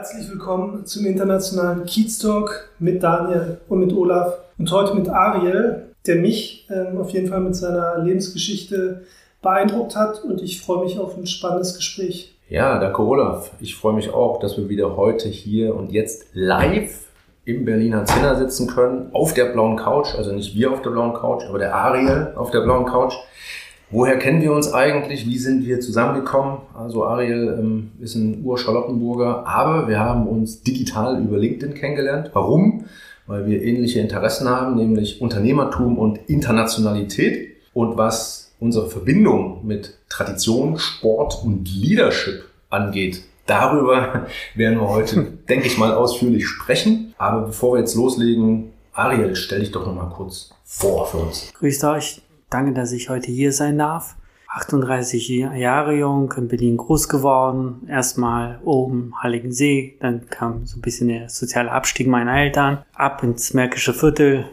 [0.00, 5.92] Herzlich willkommen zum internationalen Kiez Talk mit Daniel und mit Olaf und heute mit Ariel,
[6.06, 9.02] der mich ähm, auf jeden Fall mit seiner Lebensgeschichte
[9.42, 12.34] beeindruckt hat und ich freue mich auf ein spannendes Gespräch.
[12.48, 13.50] Ja, danke Olaf.
[13.60, 17.08] Ich freue mich auch, dass wir wieder heute hier und jetzt live
[17.44, 21.12] im Berliner Zinner sitzen können, auf der blauen Couch, also nicht wir auf der blauen
[21.12, 23.16] Couch, aber der Ariel auf der blauen Couch.
[23.92, 25.26] Woher kennen wir uns eigentlich?
[25.26, 26.58] Wie sind wir zusammengekommen?
[26.74, 32.30] Also Ariel ähm, ist ein Ur-Charlottenburger, aber wir haben uns digital über LinkedIn kennengelernt.
[32.32, 32.84] Warum?
[33.26, 37.56] Weil wir ähnliche Interessen haben, nämlich Unternehmertum und Internationalität.
[37.74, 45.66] Und was unsere Verbindung mit Tradition, Sport und Leadership angeht, Darüber werden wir heute, denke
[45.66, 47.14] ich mal, ausführlich sprechen.
[47.18, 51.52] Aber bevor wir jetzt loslegen, Ariel, stell dich doch noch mal kurz vor für uns.
[51.58, 52.22] Grüßt euch.
[52.50, 54.16] Danke, dass ich heute hier sein darf.
[54.48, 57.86] 38 Jahre jung, in Berlin groß geworden.
[57.88, 59.54] Erstmal oben Heiligen
[60.00, 62.78] dann kam so ein bisschen der soziale Abstieg meiner Eltern.
[62.92, 64.46] Ab ins Märkische Viertel,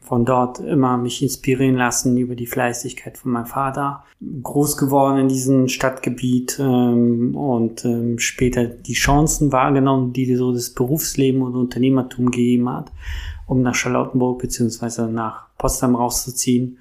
[0.00, 4.04] von dort immer mich inspirieren lassen über die Fleißigkeit von meinem Vater.
[4.42, 10.70] Groß geworden in diesem Stadtgebiet ähm, und ähm, später die Chancen wahrgenommen, die so das
[10.70, 12.92] Berufsleben und Unternehmertum gegeben hat,
[13.46, 16.78] um nach Charlottenburg beziehungsweise nach Potsdam rauszuziehen.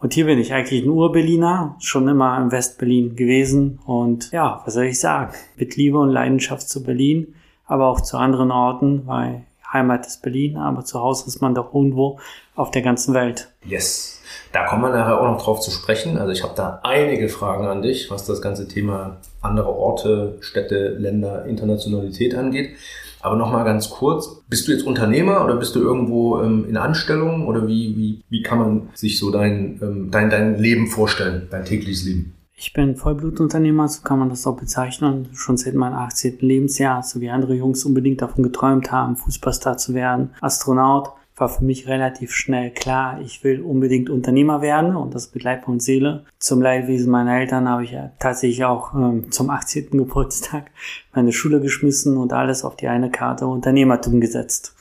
[0.00, 3.78] Und hier bin ich eigentlich ein Ur-Berliner, schon immer im West-Berlin gewesen.
[3.86, 5.32] Und ja, was soll ich sagen?
[5.56, 7.34] Mit Liebe und Leidenschaft zu Berlin,
[7.66, 11.74] aber auch zu anderen Orten, weil Heimat ist Berlin, aber zu Hause ist man doch
[11.74, 12.18] irgendwo
[12.54, 13.50] auf der ganzen Welt.
[13.64, 14.20] Yes.
[14.52, 16.16] Da kommen wir nachher auch noch drauf zu sprechen.
[16.16, 20.90] Also ich habe da einige Fragen an dich, was das ganze Thema andere Orte, Städte,
[20.90, 22.76] Länder, Internationalität angeht.
[23.24, 27.46] Aber nochmal ganz kurz, bist du jetzt Unternehmer oder bist du irgendwo ähm, in Anstellung
[27.46, 31.64] oder wie, wie, wie kann man sich so dein, ähm, dein, dein Leben vorstellen, dein
[31.64, 32.34] tägliches Leben?
[32.54, 35.30] Ich bin Vollblutunternehmer, so kann man das auch bezeichnen.
[35.32, 36.40] Schon seit meinem 18.
[36.40, 41.12] Lebensjahr, so wie andere Jungs unbedingt davon geträumt haben, Fußballstar zu werden, Astronaut.
[41.36, 45.66] War für mich relativ schnell klar, ich will unbedingt Unternehmer werden und das mit Leib
[45.66, 46.24] und Seele.
[46.38, 49.90] Zum Leidwesen meiner Eltern habe ich ja tatsächlich auch ähm, zum 18.
[49.90, 50.70] Geburtstag
[51.12, 54.76] meine Schule geschmissen und alles auf die eine Karte Unternehmertum gesetzt.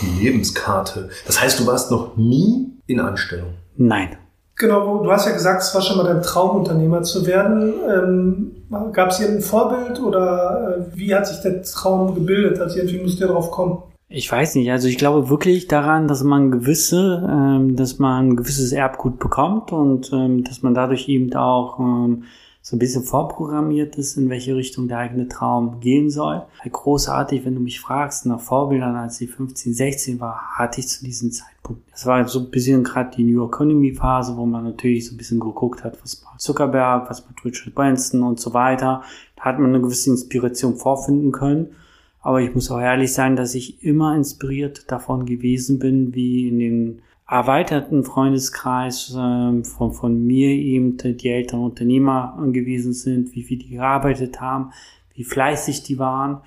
[0.00, 1.10] Die Lebenskarte.
[1.26, 3.54] Das heißt, du warst noch nie in Anstellung?
[3.76, 4.16] Nein.
[4.56, 7.74] Genau, du hast ja gesagt, es war schon mal dein Traum, Unternehmer zu werden.
[7.88, 12.58] Ähm, Gab es hier ein Vorbild oder äh, wie hat sich der Traum gebildet?
[12.58, 13.82] Also irgendwie musst du ja drauf kommen.
[14.14, 18.72] Ich weiß nicht, also ich glaube wirklich daran, dass man gewisse, ähm, dass man gewisses
[18.72, 22.24] Erbgut bekommt und ähm, dass man dadurch eben auch ähm,
[22.60, 26.42] so ein bisschen vorprogrammiert ist, in welche Richtung der eigene Traum gehen soll.
[26.70, 31.02] Großartig, wenn du mich fragst, nach Vorbildern, als ich 15, 16 war, hatte ich zu
[31.02, 31.82] diesem Zeitpunkt.
[31.90, 35.16] Das war so ein bisschen gerade die New Economy Phase, wo man natürlich so ein
[35.16, 39.02] bisschen geguckt hat, was macht Zuckerberg, was macht Richard Branson und so weiter.
[39.36, 41.74] Da hat man eine gewisse Inspiration vorfinden können.
[42.22, 46.58] Aber ich muss auch ehrlich sagen, dass ich immer inspiriert davon gewesen bin, wie in
[46.58, 53.58] den erweiterten Freundeskreis äh, von, von mir eben die Eltern Unternehmer gewesen sind, wie viel
[53.58, 54.72] die gearbeitet haben,
[55.14, 56.40] wie fleißig die waren.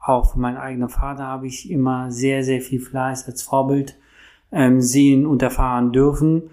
[0.00, 3.96] Auch von meinem eigenen Vater habe ich immer sehr, sehr viel Fleiß als Vorbild
[4.50, 6.50] ähm, sehen und erfahren dürfen.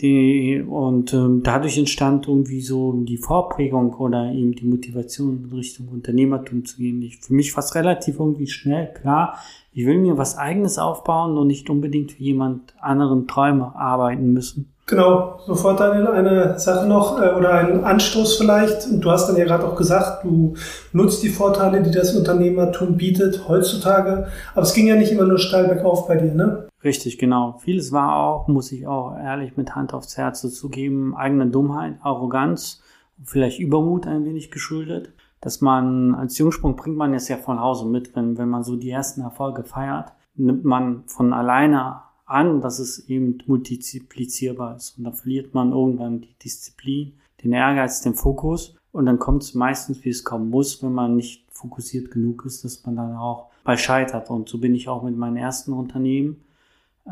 [0.00, 5.88] Die, und ähm, dadurch entstand irgendwie so die Vorprägung oder eben die Motivation in Richtung
[5.88, 7.00] Unternehmertum zu gehen.
[7.00, 9.38] Ich, für mich war es relativ irgendwie schnell klar,
[9.72, 14.72] ich will mir was eigenes aufbauen und nicht unbedingt für jemand anderen Träume arbeiten müssen.
[14.88, 18.86] Genau, sofort Daniel, eine Sache noch äh, oder ein Anstoß vielleicht.
[18.86, 20.54] Und du hast dann ja gerade auch gesagt, du
[20.92, 24.28] nutzt die Vorteile, die das Unternehmertum bietet heutzutage.
[24.54, 26.68] Aber es ging ja nicht immer nur steil bergauf bei dir, ne?
[26.86, 27.58] Richtig, genau.
[27.58, 32.80] Vieles war auch, muss ich auch ehrlich mit Hand aufs Herz zugeben, eigene Dummheit, Arroganz,
[33.24, 35.12] vielleicht Übermut ein wenig geschuldet.
[35.40, 38.76] Dass man als Jungsprung bringt man es ja von Hause mit, wenn, wenn man so
[38.76, 44.96] die ersten Erfolge feiert, nimmt man von alleine an, dass es eben multiplizierbar ist.
[44.96, 48.76] Und dann verliert man irgendwann die Disziplin, den Ehrgeiz, den Fokus.
[48.92, 52.64] Und dann kommt es meistens, wie es kommen muss, wenn man nicht fokussiert genug ist,
[52.64, 54.30] dass man dann auch bei scheitert.
[54.30, 56.45] Und so bin ich auch mit meinem ersten Unternehmen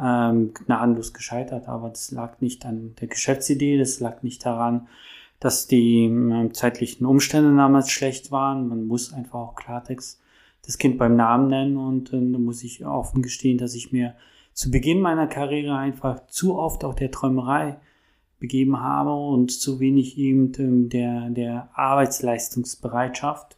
[0.00, 1.68] ähm, gnadenlos gescheitert.
[1.68, 4.88] Aber das lag nicht an der Geschäftsidee, das lag nicht daran,
[5.40, 8.68] dass die äh, zeitlichen Umstände damals schlecht waren.
[8.68, 10.20] Man muss einfach auch Klartext
[10.66, 14.14] das Kind beim Namen nennen und äh, da muss ich offen gestehen, dass ich mir
[14.52, 17.76] zu Beginn meiner Karriere einfach zu oft auch der Träumerei
[18.38, 23.56] begeben habe und zu wenig eben ähm, der, der Arbeitsleistungsbereitschaft.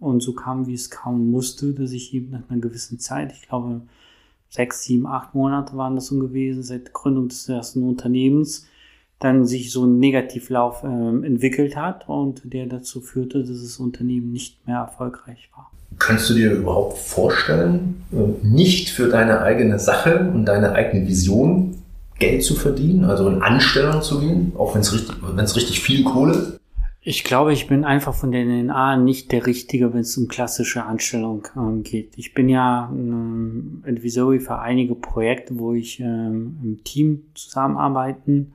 [0.00, 3.48] Und so kam, wie es kaum musste, dass ich eben nach einer gewissen Zeit, ich
[3.48, 3.82] glaube,
[4.48, 8.66] sechs, sieben, acht Monate waren das so gewesen, seit Gründung des ersten Unternehmens,
[9.18, 14.32] dann sich so ein Negativlauf äh, entwickelt hat und der dazu führte, dass das Unternehmen
[14.32, 15.70] nicht mehr erfolgreich war.
[15.98, 21.74] Kannst du dir überhaupt vorstellen, äh, nicht für deine eigene Sache und deine eigene Vision
[22.18, 25.80] Geld zu verdienen, also in Anstellung zu gehen, auch wenn es richtig, wenn es richtig
[25.80, 26.57] viel Kohle?
[27.08, 30.84] Ich glaube, ich bin einfach von der DNA nicht der Richtige, wenn es um klassische
[30.84, 32.12] Anstellung ähm, geht.
[32.18, 38.52] Ich bin ja ähm, Advisory für einige Projekte, wo ich ähm, im Team zusammenarbeiten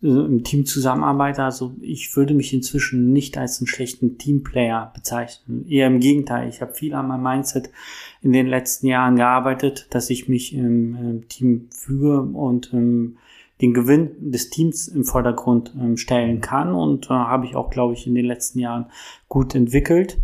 [0.00, 1.42] im Team zusammenarbeite.
[1.42, 5.66] Also ich würde mich inzwischen nicht als einen schlechten Teamplayer bezeichnen.
[5.68, 6.48] Eher im Gegenteil.
[6.48, 7.70] Ich habe viel an meinem Mindset
[8.22, 13.16] in den letzten Jahren gearbeitet, dass ich mich im, im Team füge und ähm,
[13.60, 16.74] den Gewinn des Teams im Vordergrund ähm, stellen kann.
[16.74, 18.86] Und äh, habe ich auch, glaube ich, in den letzten Jahren
[19.28, 20.18] gut entwickelt,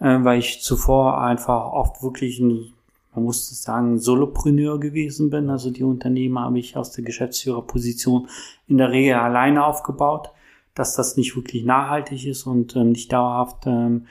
[0.00, 2.74] äh, weil ich zuvor einfach oft wirklich ein
[3.14, 5.50] man muss sagen, Solopreneur gewesen bin.
[5.50, 8.28] Also die Unternehmen habe ich aus der Geschäftsführerposition
[8.66, 10.30] in der Regel alleine aufgebaut,
[10.74, 14.06] dass das nicht wirklich nachhaltig ist und ähm, nicht dauerhaft ähm,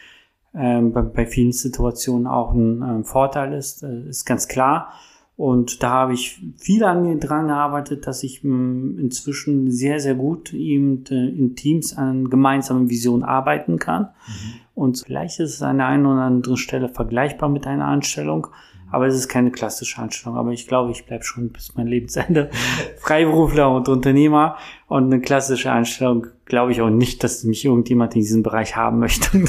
[0.55, 4.93] ähm, bei, bei, vielen Situationen auch ein ähm, Vorteil ist, äh, ist ganz klar.
[5.35, 10.13] Und da habe ich viel an mir dran gearbeitet, dass ich ähm, inzwischen sehr, sehr
[10.13, 14.03] gut eben äh, in Teams an gemeinsamen Visionen arbeiten kann.
[14.03, 14.53] Mhm.
[14.75, 18.47] Und vielleicht ist es an der einen oder anderen Stelle vergleichbar mit einer Anstellung.
[18.93, 20.37] Aber es ist keine klassische Anstellung.
[20.37, 22.51] Aber ich glaube, ich bleibe schon bis mein Lebensende
[22.99, 24.55] Freiberufler und Unternehmer.
[24.87, 28.99] Und eine klassische Anstellung glaube ich auch nicht, dass mich irgendjemand in diesem Bereich haben
[28.99, 29.29] möchte.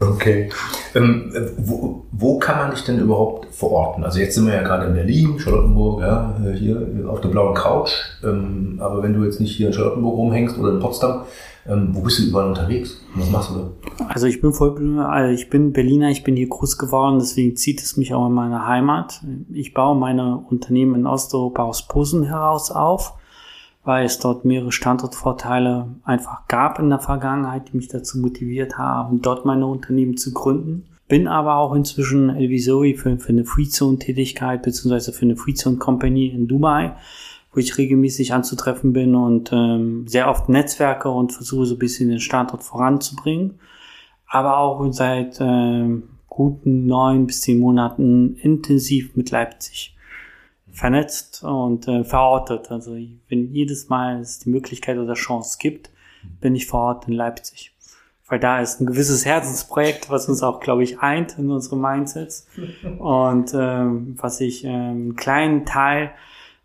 [0.00, 0.48] okay.
[0.94, 4.02] Ähm, wo, wo kann man dich denn überhaupt verorten?
[4.02, 7.92] Also jetzt sind wir ja gerade in Berlin, Charlottenburg, ja, hier auf der blauen Couch.
[8.24, 11.24] Ähm, aber wenn du jetzt nicht hier in Charlottenburg rumhängst oder in Potsdam,
[11.68, 13.00] ähm, wo bist du überall unterwegs?
[13.14, 14.06] Was machst du da?
[14.08, 17.82] Also ich bin voll, also ich bin Berliner, ich bin hier groß geworden, deswegen zieht
[17.82, 19.22] es mich auch in meine Heimat.
[19.52, 23.14] Ich baue meine Unternehmen in Osteuropa aus Posen heraus auf,
[23.84, 29.22] weil es dort mehrere Standortvorteile einfach gab in der Vergangenheit, die mich dazu motiviert haben,
[29.22, 30.84] dort meine Unternehmen zu gründen.
[31.08, 36.96] Bin aber auch inzwischen Elvisori für, für eine Freezone-Tätigkeit beziehungsweise für eine Freezone-Company in Dubai
[37.56, 42.10] wo ich regelmäßig anzutreffen bin und ähm, sehr oft Netzwerke und versuche so ein bisschen
[42.10, 43.58] den Standort voranzubringen.
[44.26, 49.96] Aber auch seit ähm, guten neun bis zehn Monaten intensiv mit Leipzig
[50.70, 52.70] vernetzt und äh, verortet.
[52.70, 52.94] Also
[53.28, 55.88] wenn jedes Mal es die Möglichkeit oder Chance gibt,
[56.42, 57.74] bin ich vor Ort in Leipzig.
[58.28, 62.48] Weil da ist ein gewisses Herzensprojekt, was uns auch, glaube ich, eint in unserem Mindsets.
[62.98, 66.10] Und ähm, was ich ähm, einen kleinen Teil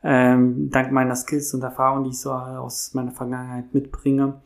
[0.04, 4.42] ähm, dank meiner Skills und Erfahrungen, die ich so aus meiner Vergangenheit mitbringe,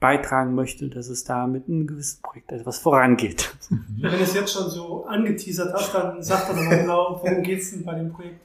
[0.00, 3.56] beitragen möchte, dass es da mit einem gewissen Projekt etwas vorangeht.
[3.70, 7.70] Wenn du es jetzt schon so angeteasert hast, dann sag doch nochmal genau, worum geht's
[7.72, 8.40] denn bei dem Projekt?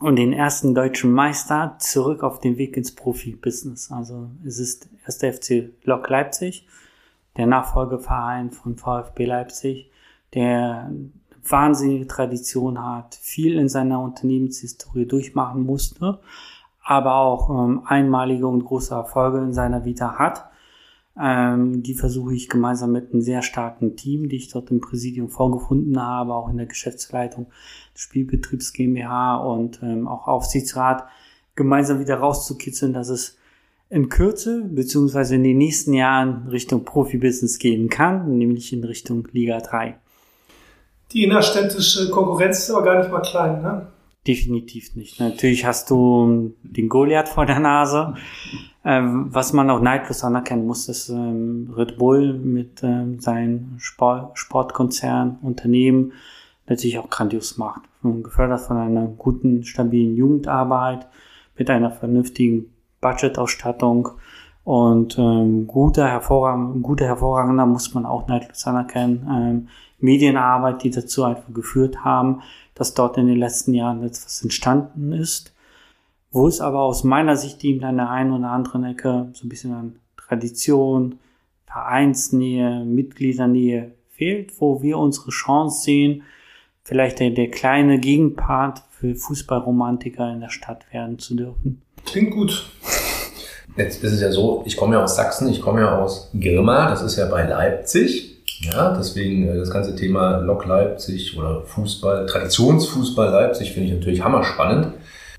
[0.00, 3.92] Und den ersten deutschen Meister zurück auf den Weg ins Profibusiness.
[3.92, 6.66] Also es ist erst der FC Lok Leipzig,
[7.36, 9.90] der Nachfolgeverein von VfB Leipzig,
[10.32, 10.90] der
[11.44, 16.20] wahnsinnige Tradition hat, viel in seiner Unternehmenshistorie durchmachen musste,
[16.82, 20.50] aber auch ähm, einmalige und große Erfolge in seiner Vita hat.
[21.18, 25.28] Ähm, die versuche ich gemeinsam mit einem sehr starken Team, die ich dort im Präsidium
[25.28, 27.46] vorgefunden habe, auch in der Geschäftsleitung
[27.94, 31.04] Spielbetriebs GmbH und ähm, auch Aufsichtsrat,
[31.56, 33.36] gemeinsam wieder rauszukitzeln, dass es
[33.90, 39.60] in Kürze beziehungsweise in den nächsten Jahren Richtung Profibusiness gehen kann, nämlich in Richtung Liga
[39.60, 39.98] 3
[41.12, 43.86] die innerstädtische Konkurrenz ist aber gar nicht mal klein, ne?
[44.26, 45.18] Definitiv nicht.
[45.18, 48.14] Natürlich hast du den Goliath vor der Nase.
[48.84, 53.18] Ähm, was man auch neidlos anerkennen muss, ist ähm, Red Bull mit ähm,
[53.78, 56.12] Sport Sportkonzern, Unternehmen
[56.66, 57.82] natürlich auch grandios macht.
[58.02, 61.06] gefördert von einer guten, stabilen Jugendarbeit,
[61.56, 64.10] mit einer vernünftigen Budgetausstattung
[64.64, 65.16] und
[65.66, 69.68] guter, hervorragender, guter, hervorragender muss man auch neidlos anerkennen.
[70.02, 72.42] Medienarbeit, die dazu einfach geführt haben,
[72.74, 75.52] dass dort in den letzten Jahren etwas entstanden ist,
[76.30, 79.48] wo es aber aus meiner Sicht eben an der einen oder anderen Ecke so ein
[79.48, 81.18] bisschen an Tradition,
[81.66, 86.22] Vereinsnähe, Mitgliedernähe fehlt, wo wir unsere Chance sehen,
[86.82, 91.82] vielleicht der, der kleine Gegenpart für Fußballromantiker in der Stadt werden zu dürfen.
[92.04, 92.70] Klingt gut.
[93.76, 96.88] Jetzt ist es ja so, ich komme ja aus Sachsen, ich komme ja aus Girma,
[96.90, 98.29] das ist ja bei Leipzig.
[98.60, 104.22] Ja, deswegen äh, das ganze Thema Lok Leipzig oder Fußball, Traditionsfußball Leipzig finde ich natürlich
[104.22, 104.94] hammerspannend.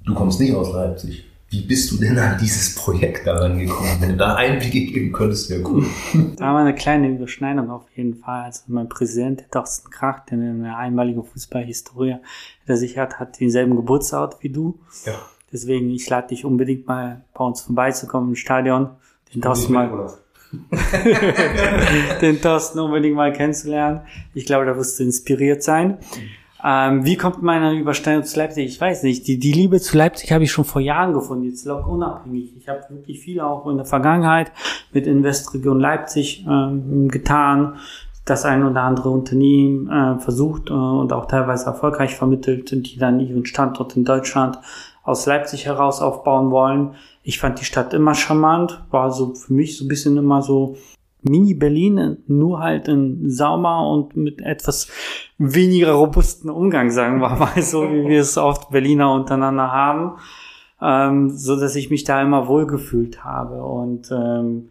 [0.06, 1.25] Du kommst nicht aus Leipzig.
[1.50, 3.98] Wie bist du denn an dieses Projekt daran gekommen?
[4.00, 5.86] Wenn du da Einblicke geben könntest, wäre cool.
[6.38, 8.46] Da war eine kleine Überschneidung auf jeden Fall.
[8.46, 12.16] Also mein Präsident, der Thorsten Krach, der eine einmalige Fußballhistorie
[12.70, 14.80] der sich hat, hat denselben Geburtsort wie du.
[15.06, 15.13] Ja.
[15.51, 18.92] Deswegen, ich lade dich unbedingt mal bei uns vorbeizukommen im Stadion.
[19.34, 19.90] Den Thorsten mal,
[22.22, 24.01] den Thorsten unbedingt mal kennenzulernen.
[24.34, 25.98] Ich glaube, da wirst du inspiriert sein.
[26.63, 28.65] Ähm, wie kommt meine Überschneidung zu Leipzig?
[28.65, 29.27] Ich weiß nicht.
[29.27, 32.55] Die, die Liebe zu Leipzig habe ich schon vor Jahren gefunden, jetzt lock unabhängig.
[32.58, 34.51] Ich habe wirklich viel auch in der Vergangenheit
[34.93, 37.77] mit Investregion Leipzig ähm, getan,
[38.25, 43.20] das ein oder andere Unternehmen äh, versucht äh, und auch teilweise erfolgreich vermittelt, die dann
[43.20, 44.60] ihren Standort in Deutschland
[45.03, 46.96] aus Leipzig heraus aufbauen wollen.
[47.24, 50.77] Ich fand die Stadt immer charmant, war so für mich so ein bisschen immer so
[51.24, 54.89] Mini-Berlin, nur halt in sauber und mit etwas
[55.38, 60.17] weniger robusten Umgang, sagen wir mal so, wie wir es oft Berliner untereinander haben,
[60.81, 64.70] ähm, so dass ich mich da immer wohlgefühlt habe und ähm,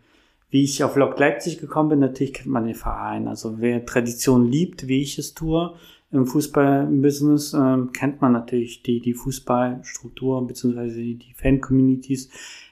[0.50, 3.28] wie ich auf Lok Leipzig gekommen bin, natürlich kennt man den Verein.
[3.28, 5.74] Also wer Tradition liebt, wie ich es tue,
[6.12, 12.30] im Fußballbusiness, ähm, kennt man natürlich die, die Fußballstruktur beziehungsweise die Fan-Communities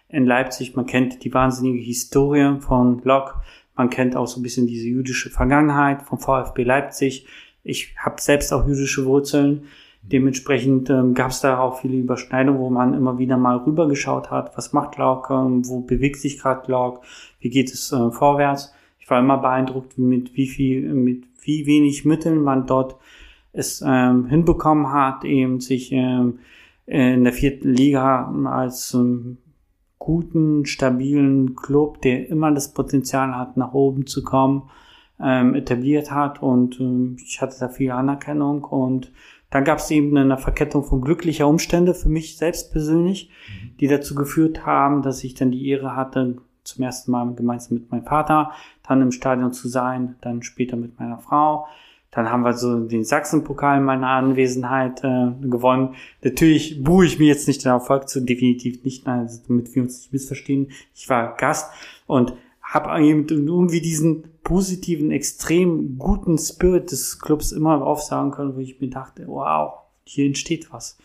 [0.08, 0.74] in Leipzig.
[0.74, 3.40] Man kennt die wahnsinnige Historie von Lok.
[3.76, 7.26] Man kennt auch so ein bisschen diese jüdische Vergangenheit vom VfB Leipzig.
[7.62, 9.64] Ich habe selbst auch jüdische Wurzeln.
[10.02, 14.56] Dementsprechend ähm, gab es da auch viele Überschneidungen, wo man immer wieder mal rübergeschaut hat,
[14.56, 17.02] was macht Lok, ähm, wo bewegt sich gerade Lok,
[17.40, 18.72] wie geht es äh, vorwärts.
[18.98, 22.96] Ich war immer beeindruckt, mit wie viel, mit wie wenig Mitteln man dort
[23.52, 26.40] es ähm, hinbekommen hat, eben sich ähm,
[26.86, 29.38] in der vierten Liga als ähm,
[29.98, 34.70] guten, stabilen Club, der immer das Potenzial hat, nach oben zu kommen,
[35.20, 39.12] ähm, etabliert hat und ähm, ich hatte da viel Anerkennung und
[39.50, 43.76] dann gab es eben eine Verkettung von glücklicher Umstände für mich selbst persönlich, mhm.
[43.78, 47.90] die dazu geführt haben, dass ich dann die Ehre hatte, zum ersten Mal gemeinsam mit
[47.90, 48.52] meinem Vater
[48.86, 51.66] dann im Stadion zu sein, dann später mit meiner Frau.
[52.18, 55.94] Dann haben wir so den Sachsenpokal in meiner Anwesenheit äh, gewonnen.
[56.20, 59.98] Natürlich buhe ich mir jetzt nicht den Erfolg zu, definitiv nicht, also damit wir uns
[59.98, 60.72] nicht missverstehen.
[60.96, 61.70] Ich war Gast
[62.08, 68.80] und habe irgendwie diesen positiven, extrem guten Spirit des Clubs immer aufsagen können, wo ich
[68.80, 69.74] mir dachte, wow,
[70.08, 70.98] hier entsteht was.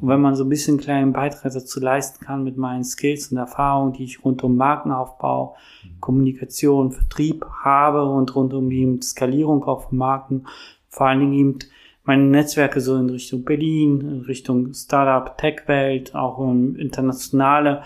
[0.00, 3.30] Und wenn man so ein bisschen einen kleinen Beitrag dazu leisten kann mit meinen Skills
[3.30, 5.56] und Erfahrungen, die ich rund um Markenaufbau,
[6.00, 10.46] Kommunikation, Vertrieb habe und rund um eben Skalierung auch von Marken,
[10.88, 11.58] vor allen Dingen eben
[12.04, 17.82] meine Netzwerke so in Richtung Berlin, in Richtung Startup, Tech-Welt, auch um internationale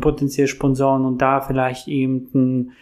[0.00, 2.72] potenzielle Sponsoren und da vielleicht eben ein,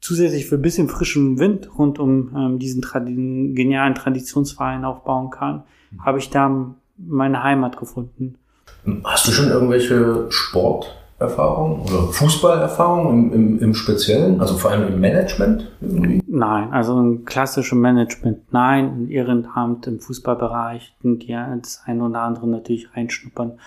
[0.00, 5.62] zusätzlich für ein bisschen frischen Wind rund um ähm, diesen Tradi genialen Traditionsverein aufbauen kann,
[5.98, 8.36] habe ich da meine Heimat gefunden.
[9.04, 15.00] Hast du schon irgendwelche Sporterfahrungen oder Fußballerfahrungen im, im, im, Speziellen, also vor allem im
[15.00, 15.70] Management?
[15.80, 16.22] Irgendwie?
[16.26, 22.46] Nein, also ein klassisches Management, nein, ein Ehrenamt im Fußballbereich, die das eine oder andere
[22.46, 23.58] natürlich reinschnuppern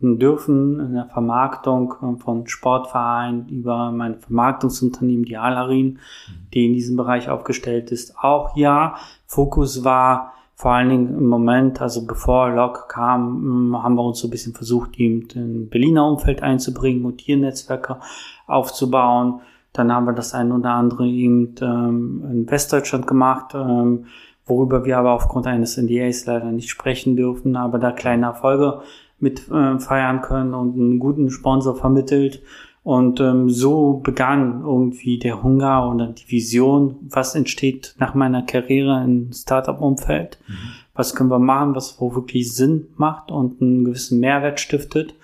[0.00, 5.98] dürfen in der Vermarktung von Sportvereinen über mein Vermarktungsunternehmen, die Alarin,
[6.52, 8.96] die in diesem Bereich aufgestellt ist, auch ja.
[9.26, 14.20] Fokus war vor allen Dingen im Moment, also bevor Lok kam, hm, haben wir uns
[14.20, 17.98] so ein bisschen versucht, eben den Berliner Umfeld einzubringen und hier Netzwerke
[18.46, 19.40] aufzubauen.
[19.74, 24.06] Dann haben wir das ein oder andere eben ähm, in Westdeutschland gemacht, ähm,
[24.46, 28.80] worüber wir aber aufgrund eines NDAs leider nicht sprechen dürfen, aber da kleine Erfolge
[29.18, 32.40] mit äh, feiern können und einen guten Sponsor vermittelt.
[32.86, 39.02] Und ähm, so begann irgendwie der Hunger oder die Vision, was entsteht nach meiner Karriere
[39.02, 40.38] im Startup-Umfeld.
[40.46, 40.54] Mhm.
[40.94, 45.16] Was können wir machen, was wo wirklich Sinn macht und einen gewissen Mehrwert stiftet.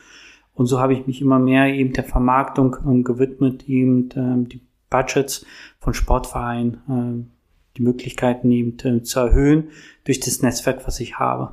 [0.54, 4.60] Und so habe ich mich immer mehr eben der Vermarktung ähm, gewidmet, eben ähm, die
[4.90, 5.46] Budgets
[5.78, 9.68] von Sportvereinen, äh, die Möglichkeiten eben äh, zu erhöhen
[10.02, 11.52] durch das Netzwerk, was ich habe.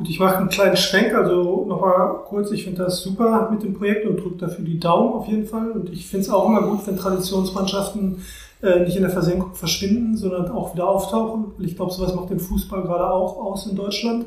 [0.00, 3.74] Gut, ich mache einen kleinen Schwenk, also nochmal kurz, ich finde das super mit dem
[3.74, 5.72] Projekt und drücke dafür die Daumen auf jeden Fall.
[5.72, 8.24] Und ich finde es auch immer gut, wenn Traditionsmannschaften
[8.62, 11.52] äh, nicht in der Versenkung verschwinden, sondern auch wieder auftauchen.
[11.58, 14.24] Ich glaube, sowas macht den Fußball gerade auch aus in Deutschland.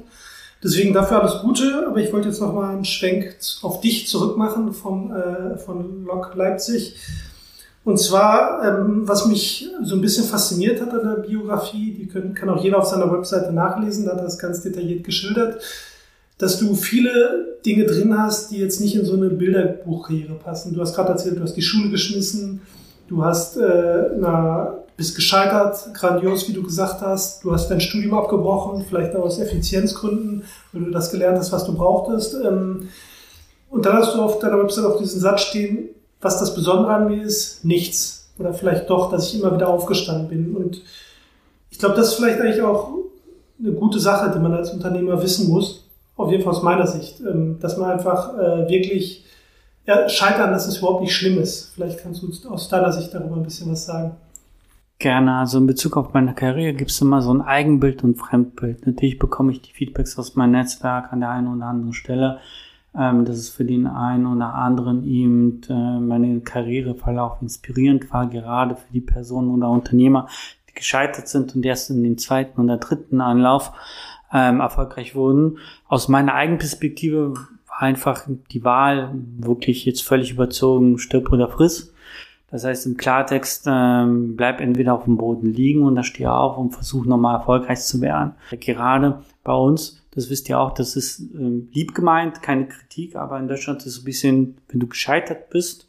[0.63, 5.11] Deswegen dafür alles Gute, aber ich wollte jetzt nochmal einen Schwenk auf dich zurückmachen vom,
[5.11, 6.97] äh, von Lok Leipzig.
[7.85, 12.33] Und zwar, ähm, was mich so ein bisschen fasziniert hat an der Biografie, die können,
[12.33, 15.61] kann auch jeder auf seiner Webseite nachlesen, da hat das ganz detailliert geschildert,
[16.37, 20.73] dass du viele Dinge drin hast, die jetzt nicht in so eine Bilderbuchkarriere passen.
[20.73, 22.61] Du hast gerade erzählt, du hast die Schule geschmissen,
[23.09, 23.61] du hast äh,
[24.15, 27.43] einer bist gescheitert, grandios, wie du gesagt hast.
[27.43, 31.73] Du hast dein Studium abgebrochen, vielleicht aus Effizienzgründen, weil du das gelernt hast, was du
[31.73, 32.35] brauchtest.
[32.35, 32.89] Ähm,
[33.69, 35.89] und dann hast du auf deiner Website auch diesen Satz stehen,
[36.23, 38.31] was das Besondere an mir ist, nichts.
[38.39, 40.55] Oder vielleicht doch, dass ich immer wieder aufgestanden bin.
[40.55, 40.81] Und
[41.69, 42.89] ich glaube, das ist vielleicht eigentlich auch
[43.59, 45.87] eine gute Sache, die man als Unternehmer wissen muss.
[46.15, 47.19] Auf jeden Fall aus meiner Sicht.
[47.21, 49.25] Ähm, dass man einfach äh, wirklich
[49.85, 51.71] ja, scheitern, dass es überhaupt nicht schlimm ist.
[51.75, 54.15] Vielleicht kannst du aus deiner Sicht darüber ein bisschen was sagen.
[54.99, 55.35] Gerne.
[55.35, 58.87] Also in Bezug auf meine Karriere gibt es immer so ein Eigenbild und Fremdbild.
[58.87, 62.39] Natürlich bekomme ich die Feedbacks aus meinem Netzwerk an der einen oder anderen Stelle,
[62.97, 68.75] ähm, dass es für den einen oder anderen eben äh, meinen Karriereverlauf inspirierend war, gerade
[68.75, 70.27] für die Personen oder Unternehmer,
[70.69, 73.71] die gescheitert sind und erst in den zweiten oder dritten Anlauf
[74.31, 75.57] ähm, erfolgreich wurden.
[75.87, 81.93] Aus meiner Eigenperspektive war einfach die Wahl wirklich jetzt völlig überzogen, stirb oder friss
[82.53, 86.55] das heißt im Klartext, ähm, bleib entweder auf dem Boden liegen und da steh auf
[86.55, 88.33] und versuch nochmal erfolgreich zu werden.
[88.59, 93.39] Gerade bei uns, das wisst ihr auch, das ist ähm, lieb gemeint, keine Kritik, aber
[93.39, 95.87] in Deutschland ist es ein bisschen, wenn du gescheitert bist,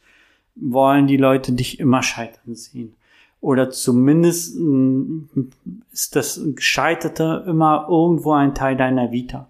[0.54, 2.94] wollen die Leute dich immer scheitern sehen.
[3.40, 5.28] Oder zumindest ähm,
[5.92, 9.48] ist das Gescheiterte immer irgendwo ein Teil deiner Vita.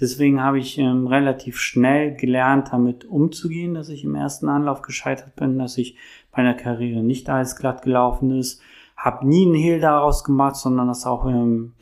[0.00, 5.34] Deswegen habe ich ähm, relativ schnell gelernt, damit umzugehen, dass ich im ersten Anlauf gescheitert
[5.34, 5.96] bin, dass ich
[6.36, 8.60] meiner Karriere nicht alles glatt gelaufen ist.
[8.96, 11.72] Habe nie einen Hehl daraus gemacht, sondern das auch ähm,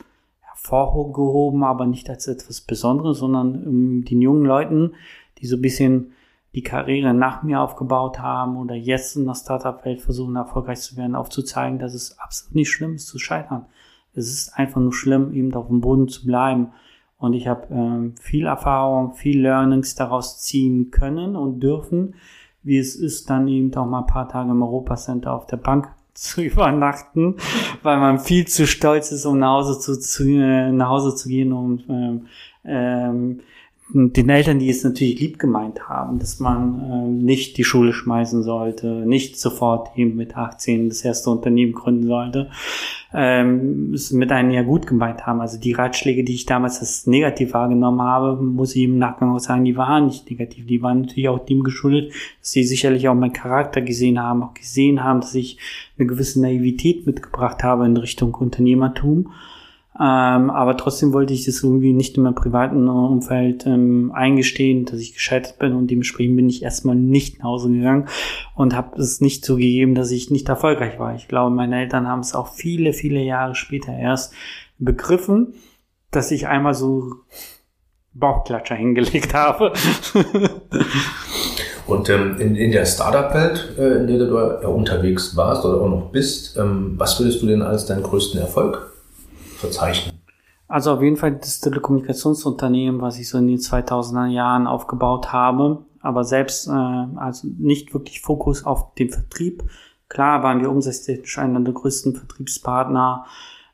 [0.63, 4.93] hervorgehoben, aber nicht als etwas Besonderes, sondern ähm, den jungen Leuten,
[5.39, 6.13] die so ein bisschen
[6.55, 11.15] die Karriere nach mir aufgebaut haben oder jetzt in der Startup-Welt versuchen, erfolgreich zu werden,
[11.15, 13.65] aufzuzeigen, dass es absolut nicht schlimm ist zu scheitern.
[14.13, 16.71] Es ist einfach nur schlimm, eben auf dem Boden zu bleiben.
[17.17, 22.15] Und ich habe ähm, viel Erfahrung, viel Learnings daraus ziehen können und dürfen,
[22.61, 25.89] wie es ist, dann eben auch mal ein paar Tage im Europacenter auf der Bank
[26.13, 27.37] zu übernachten,
[27.81, 31.29] weil man viel zu stolz ist, um nach Hause zu, zu äh, nach Hause zu
[31.29, 32.27] gehen und ähm,
[32.63, 33.39] ähm,
[33.93, 38.41] den Eltern, die es natürlich lieb gemeint haben, dass man ähm, nicht die Schule schmeißen
[38.41, 42.49] sollte, nicht sofort eben mit 18 das erste Unternehmen gründen sollte,
[43.13, 45.41] ähm, es mit einem ja gut gemeint haben.
[45.41, 49.39] Also die Ratschläge, die ich damals als negativ wahrgenommen habe, muss ich im Nachgang auch
[49.39, 50.65] sagen, die waren nicht negativ.
[50.65, 54.55] Die waren natürlich auch dem geschuldet, dass sie sicherlich auch meinen Charakter gesehen haben, auch
[54.55, 55.59] gesehen haben, dass ich
[55.99, 59.31] eine gewisse Naivität mitgebracht habe in Richtung Unternehmertum
[59.99, 64.99] ähm, aber trotzdem wollte ich das irgendwie nicht in meinem privaten Umfeld ähm, eingestehen, dass
[64.99, 68.07] ich gescheitert bin und dementsprechend bin ich erstmal nicht nach Hause gegangen
[68.55, 71.13] und habe es nicht zugegeben, dass ich nicht erfolgreich war.
[71.13, 74.33] Ich glaube, meine Eltern haben es auch viele, viele Jahre später erst
[74.79, 75.53] begriffen,
[76.09, 77.11] dass ich einmal so
[78.15, 79.73] Bauchklatscher hingelegt habe.
[81.85, 85.89] Und ähm, in, in der Startup-Welt, äh, in der du äh, unterwegs warst oder auch
[85.89, 88.92] noch bist, ähm, was würdest du denn als deinen größten Erfolg
[89.63, 90.19] verzeichnen?
[90.67, 95.85] Also auf jeden Fall das Telekommunikationsunternehmen, was ich so in den 2000er Jahren aufgebaut habe,
[96.01, 99.63] aber selbst äh, also nicht wirklich Fokus auf den Vertrieb.
[100.09, 103.25] Klar waren wir umsatztechnisch einer der größten Vertriebspartner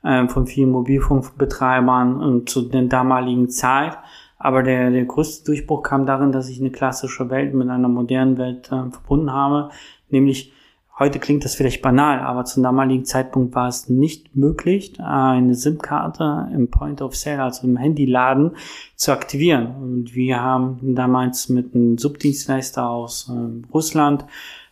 [0.03, 3.97] äh, von vielen Mobilfunkbetreibern und zu der damaligen Zeit.
[4.37, 8.37] Aber der, der größte Durchbruch kam darin, dass ich eine klassische Welt mit einer modernen
[8.37, 9.69] Welt äh, verbunden habe,
[10.09, 10.53] nämlich
[10.99, 16.49] Heute klingt das vielleicht banal, aber zum damaligen Zeitpunkt war es nicht möglich, eine SIM-Karte
[16.53, 18.57] im Point of Sale, also im Handyladen,
[18.97, 19.75] zu aktivieren.
[19.81, 24.25] Und wir haben damals mit einem Subdienstleister aus äh, Russland,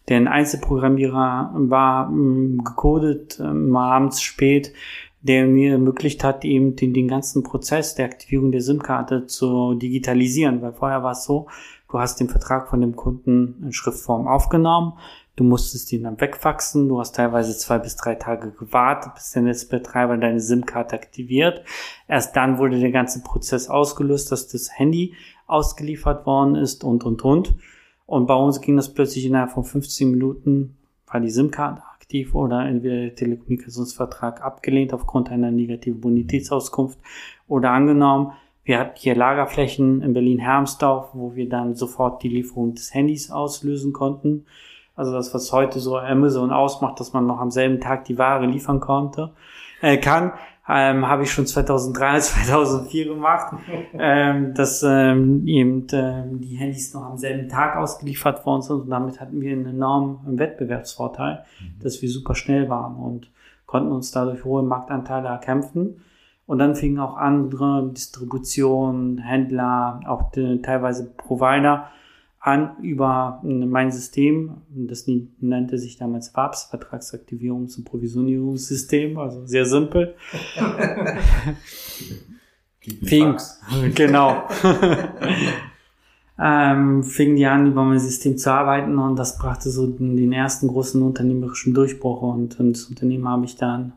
[0.10, 4.74] der ein Einzelprogrammierer war, äh, gecodet, äh, mal abends spät,
[5.22, 10.62] der mir ermöglicht hat, eben den, den ganzen Prozess der Aktivierung der SIM-Karte zu digitalisieren.
[10.62, 11.48] Weil vorher war es so,
[11.90, 14.94] du hast den Vertrag von dem Kunden in Schriftform aufgenommen,
[15.38, 16.90] Du musstest ihn dann wegfaxen.
[16.90, 21.64] Du hast teilweise zwei bis drei Tage gewartet, bis der Netzbetreiber deine SIM-Karte aktiviert.
[22.08, 25.14] Erst dann wurde der ganze Prozess ausgelöst, dass das Handy
[25.46, 27.54] ausgeliefert worden ist und, und, und.
[28.08, 32.66] Und bei uns ging das plötzlich innerhalb von 15 Minuten, war die SIM-Karte aktiv oder
[32.66, 36.98] entweder der Telekommunikationsvertrag abgelehnt aufgrund einer negativen Bonitätsauskunft
[37.48, 38.32] oder angenommen.
[38.64, 43.94] Wir hatten hier Lagerflächen in Berlin-Hermsdorf, wo wir dann sofort die Lieferung des Handys auslösen
[43.94, 44.46] konnten.
[44.98, 48.48] Also das, was heute so Amazon ausmacht, dass man noch am selben Tag die Ware
[48.48, 49.32] liefern konnte,
[49.82, 50.34] äh, kann,
[50.68, 53.56] ähm, habe ich schon 2003, 2004 gemacht,
[53.94, 58.90] ähm, dass ähm, eben ähm, die Handys noch am selben Tag ausgeliefert worden sind und
[58.90, 61.84] damit hatten wir einen enormen Wettbewerbsvorteil, mhm.
[61.84, 63.30] dass wir super schnell waren und
[63.68, 66.02] konnten uns dadurch hohe Marktanteile erkämpfen.
[66.48, 71.90] Und dann fingen auch andere Distributionen, Händler, auch die, teilweise Provider
[72.48, 75.06] an über mein System, das
[75.42, 80.16] nannte sich damals FABS, Vertragsaktivierungs- und Provisionierungssystem, also sehr simpel.
[83.04, 83.36] fing,
[83.96, 84.48] genau.
[86.40, 90.70] ähm, fing die an, über mein System zu arbeiten und das brachte so den ersten
[90.70, 93.92] großen unternehmerischen Durchbruch und das Unternehmen habe ich dann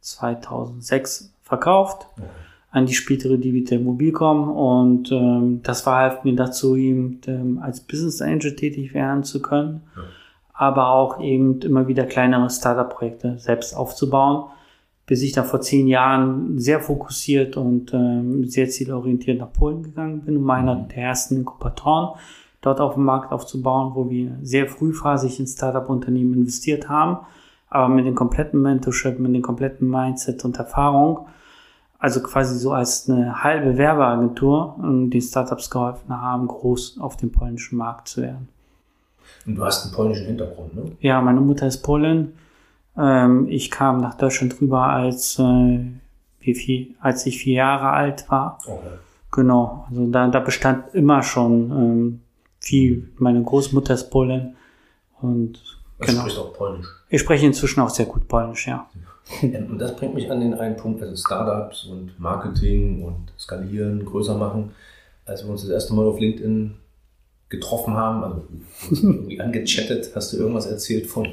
[0.00, 2.08] 2006 verkauft.
[2.16, 2.26] Okay
[2.72, 8.22] an die spätere Divitel Mobilcom und ähm, das verhalf mir dazu, eben ähm, als Business
[8.22, 10.02] Angel tätig werden zu können, ja.
[10.54, 14.50] aber auch eben immer wieder kleinere Startup-Projekte selbst aufzubauen,
[15.04, 20.22] bis ich da vor zehn Jahren sehr fokussiert und ähm, sehr zielorientiert nach Polen gegangen
[20.22, 20.88] bin, um einer mhm.
[20.88, 22.18] der ersten Inkubatoren
[22.62, 27.18] dort auf dem Markt aufzubauen, wo wir sehr frühphasig in Startup-Unternehmen investiert haben,
[27.68, 31.26] aber mit dem kompletten Mentorship, mit dem kompletten Mindset und Erfahrung
[32.02, 37.30] also quasi so als eine halbe Werbeagentur um die Startups geholfen haben, groß auf dem
[37.30, 38.48] polnischen Markt zu werden.
[39.46, 40.96] Und du hast einen polnischen Hintergrund, ne?
[40.98, 42.32] Ja, meine Mutter ist Polin.
[42.96, 45.78] Ähm, ich kam nach Deutschland rüber, als, äh,
[46.40, 48.58] wie viel, als ich vier Jahre alt war.
[48.66, 48.98] Okay.
[49.30, 52.20] Genau, also da, da bestand immer schon ähm,
[52.58, 53.12] viel.
[53.18, 54.56] Meine Großmutter ist Polin.
[55.20, 55.52] Und
[56.00, 56.22] du genau.
[56.22, 56.88] sprichst auch Polnisch.
[57.10, 58.88] Ich spreche inzwischen auch sehr gut Polnisch, ja.
[59.42, 64.36] Und das bringt mich an den einen Punkt, also Startups und Marketing und Skalieren, größer
[64.36, 64.72] machen.
[65.24, 66.74] Als wir uns das erste Mal auf LinkedIn
[67.48, 68.42] getroffen haben, also
[68.90, 71.26] irgendwie angechattet, hast du irgendwas erzählt von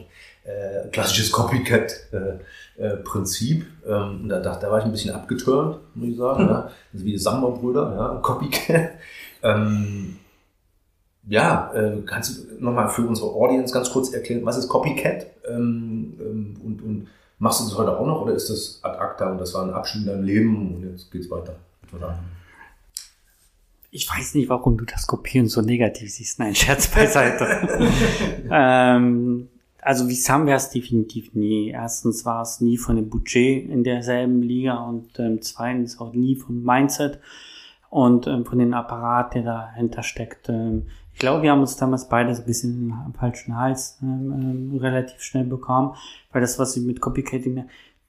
[0.43, 3.65] äh, klassisches Copycat-Prinzip.
[3.85, 6.43] Äh, äh, ähm, da, da, war ich ein bisschen abgeturnt, muss ich sagen.
[6.43, 6.49] Mhm.
[6.49, 6.69] Ja.
[6.93, 8.91] Ist wie die Samba-Brüder, ja, Copycat.
[9.43, 10.17] ähm,
[11.27, 16.17] ja, äh, kannst du nochmal für unsere Audience ganz kurz erklären, was ist Copycat ähm,
[16.19, 17.07] ähm und, und
[17.39, 19.73] Machst du das heute auch noch oder ist das ad acta und das war ein
[19.73, 21.55] Abschied in deinem Leben und jetzt geht's weiter?
[23.91, 26.37] Ich weiß nicht, warum du das Kopieren so negativ siehst.
[26.37, 27.47] Nein, Scherz beiseite.
[28.51, 29.47] ähm,
[29.81, 31.69] also wie haben wir es definitiv nie.
[31.69, 36.35] Erstens war es nie von dem Budget in derselben Liga und ähm, zweitens auch nie
[36.35, 37.19] vom Mindset
[37.89, 40.49] und ähm, von dem Apparat, der dahinter steckt.
[40.49, 40.87] Ähm,
[41.19, 44.77] ich glaube, wir haben uns damals beide so ein bisschen am falschen Hals ähm, ähm,
[44.77, 45.93] relativ schnell bekommen,
[46.31, 47.65] weil das, was sie mit Copycating,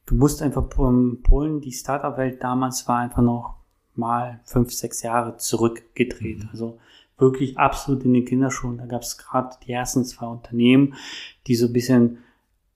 [0.07, 3.57] du musst einfach Polen, die Startup-Welt damals war einfach noch
[3.97, 6.45] mal fünf, sechs Jahre zurückgedreht.
[6.45, 6.49] Mhm.
[6.53, 6.79] Also
[7.19, 8.79] wirklich absolut in den Kinderschuhen.
[8.79, 10.95] Da gab es gerade die ersten zwei Unternehmen,
[11.49, 12.19] die so ein bisschen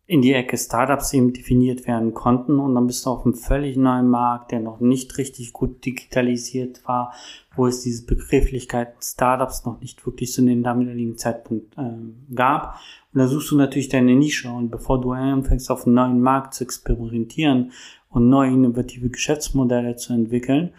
[0.06, 3.76] in die Ecke Startups eben definiert werden konnten und dann bist du auf einem völlig
[3.76, 7.14] neuen Markt, der noch nicht richtig gut digitalisiert war,
[7.56, 12.80] wo es diese Begrifflichkeit Startups noch nicht wirklich zu dem damaligen Zeitpunkt äh, gab.
[13.14, 16.52] Und da suchst du natürlich deine Nische und bevor du anfängst auf einen neuen Markt
[16.52, 17.72] zu experimentieren
[18.10, 20.74] und neue innovative Geschäftsmodelle zu entwickeln,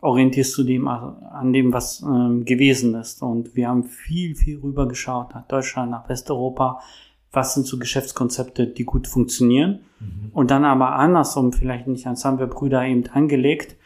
[0.00, 3.22] orientierst du dem an dem, was ähm, gewesen ist.
[3.22, 6.80] Und wir haben viel, viel rüber geschaut nach Deutschland, nach Westeuropa,
[7.34, 9.80] was sind so Geschäftskonzepte, die gut funktionieren.
[10.00, 10.30] Mhm.
[10.32, 13.76] Und dann aber andersrum, vielleicht nicht ans haben wir Brüder eben angelegt,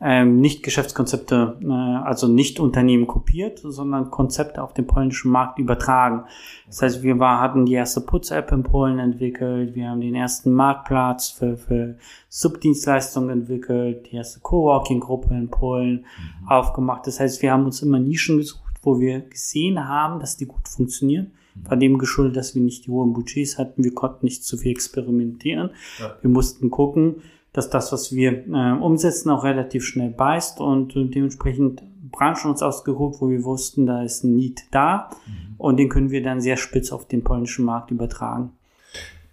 [0.00, 6.24] ähm, nicht Geschäftskonzepte, äh, also nicht Unternehmen kopiert, sondern Konzepte auf den polnischen Markt übertragen.
[6.66, 10.52] Das heißt, wir war, hatten die erste Putz-App in Polen entwickelt, wir haben den ersten
[10.52, 11.96] Marktplatz für, für
[12.28, 16.04] Subdienstleistungen entwickelt, die erste Coworking-Gruppe in Polen
[16.42, 16.48] mhm.
[16.48, 17.06] aufgemacht.
[17.06, 20.68] Das heißt, wir haben uns immer Nischen gesucht, wo wir gesehen haben, dass die gut
[20.68, 23.84] funktionieren war dem geschuldet, dass wir nicht die hohen Budgets hatten.
[23.84, 25.70] Wir konnten nicht zu viel experimentieren.
[25.98, 26.16] Ja.
[26.20, 27.16] Wir mussten gucken,
[27.52, 33.20] dass das, was wir äh, umsetzen, auch relativ schnell beißt und dementsprechend Branchen uns ausgeguckt,
[33.20, 35.54] wo wir wussten, da ist ein Need da mhm.
[35.58, 38.52] und den können wir dann sehr spitz auf den polnischen Markt übertragen.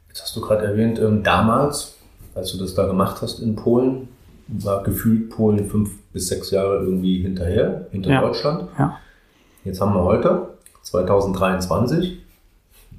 [0.07, 1.97] Jetzt hast du gerade erwähnt, ähm, damals,
[2.35, 4.07] als du das da gemacht hast in Polen,
[4.47, 8.21] war gefühlt Polen fünf bis sechs Jahre irgendwie hinterher, hinter ja.
[8.21, 8.69] Deutschland.
[8.77, 8.97] Ja.
[9.63, 10.50] Jetzt haben wir heute
[10.91, 12.19] 2023.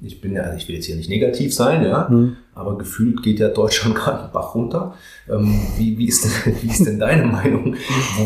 [0.01, 2.35] Ich bin ja, ich will jetzt hier nicht negativ sein, ja, mhm.
[2.53, 4.95] aber gefühlt geht ja Deutschland gerade Bach runter.
[5.29, 7.75] Ähm, wie, wie, ist denn, wie ist denn deine Meinung?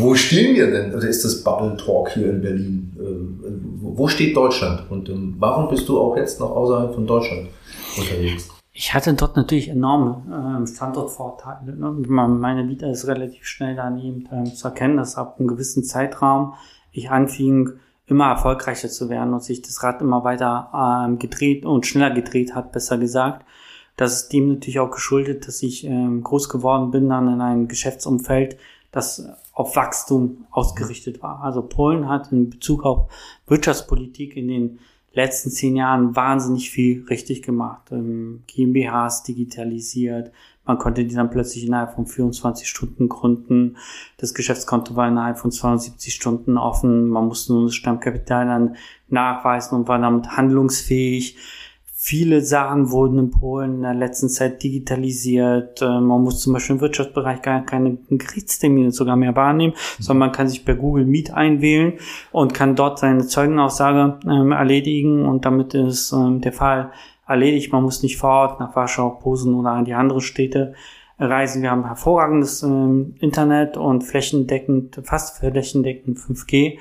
[0.00, 0.92] Wo stehen wir denn?
[0.92, 2.96] Oder ist das Bubble Talk hier in Berlin?
[2.98, 4.90] Ähm, wo steht Deutschland?
[4.90, 7.48] Und ähm, warum bist du auch jetzt noch außerhalb von Deutschland
[7.96, 8.48] unterwegs?
[8.72, 11.76] Ich hatte dort natürlich enorme äh, Standortvorteile.
[11.76, 11.90] Ne?
[12.08, 16.54] Meine Vita ist relativ schnell daneben äh, zu erkennen, dass ab einem gewissen Zeitraum
[16.92, 17.70] ich anfing,
[18.08, 20.70] immer erfolgreicher zu werden und sich das Rad immer weiter
[21.06, 23.44] ähm, gedreht und schneller gedreht hat, besser gesagt.
[23.96, 27.68] Das ist dem natürlich auch geschuldet, dass ich ähm, groß geworden bin dann in einem
[27.68, 28.56] Geschäftsumfeld,
[28.92, 31.42] das auf Wachstum ausgerichtet war.
[31.42, 33.10] Also Polen hat in Bezug auf
[33.46, 34.78] Wirtschaftspolitik in den
[35.12, 37.90] letzten zehn Jahren wahnsinnig viel richtig gemacht.
[37.90, 40.30] Ähm, GmbHs digitalisiert,
[40.68, 43.78] Man konnte die dann plötzlich innerhalb von 24 Stunden gründen.
[44.18, 47.08] Das Geschäftskonto war innerhalb von 72 Stunden offen.
[47.08, 48.76] Man musste nur das Stammkapital dann
[49.08, 51.38] nachweisen und war damit handlungsfähig.
[52.00, 55.80] Viele Sachen wurden in Polen in der letzten Zeit digitalisiert.
[55.80, 60.32] Äh, man muss zum Beispiel im Wirtschaftsbereich gar keine Gerichtstermine sogar mehr wahrnehmen, sondern man
[60.32, 61.94] kann sich per Google Meet einwählen
[62.30, 66.92] und kann dort seine Zeugenaussage ähm, erledigen und damit ist ähm, der Fall
[67.28, 67.72] erledigt.
[67.72, 70.74] Man muss nicht vor Ort nach Warschau, Posen oder an die anderen Städte
[71.18, 71.62] reisen.
[71.62, 76.78] Wir haben hervorragendes ähm, Internet und flächendeckend, fast flächendeckend 5G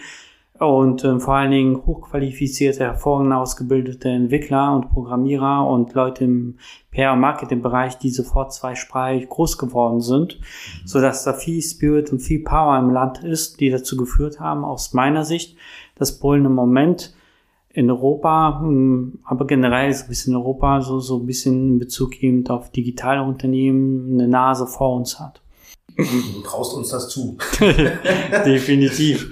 [0.59, 6.57] und ähm, vor allen Dingen hochqualifizierte, hervorragend ausgebildete Entwickler und Programmierer und Leute im
[6.91, 10.87] PR- und Marketingbereich, die sofort zweisprachig groß geworden sind, mhm.
[10.87, 14.65] so dass da viel Spirit und viel Power im Land ist, die dazu geführt haben,
[14.65, 15.57] aus meiner Sicht,
[15.95, 17.13] dass Polen im Moment
[17.77, 21.79] in Europa, hm, aber generell so ein bisschen in Europa, so, so ein bisschen in
[21.79, 25.43] Bezug eben auf digitale Unternehmen eine Nase vor uns hat.
[25.95, 27.37] Du traust uns das zu.
[28.45, 29.29] Definitiv.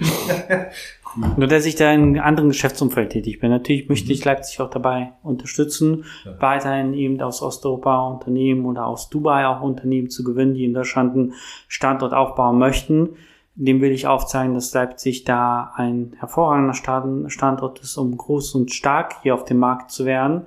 [1.36, 3.50] Nur, dass ich da in einem anderen Geschäftsumfeld tätig bin.
[3.50, 4.26] Natürlich möchte ich mhm.
[4.26, 6.40] Leipzig auch dabei unterstützen, ja.
[6.40, 11.14] weiterhin eben aus Osteuropa Unternehmen oder aus Dubai auch Unternehmen zu gewinnen, die in Deutschland
[11.14, 11.32] einen
[11.66, 13.16] Standort aufbauen möchten.
[13.58, 19.22] Dem will ich aufzeigen, dass Leipzig da ein hervorragender Standort ist, um groß und stark
[19.22, 20.42] hier auf dem Markt zu werden.